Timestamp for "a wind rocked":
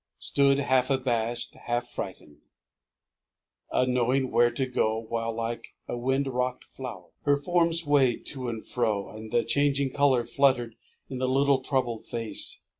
5.87-6.63